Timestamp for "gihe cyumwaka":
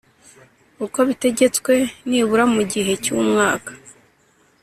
2.71-3.71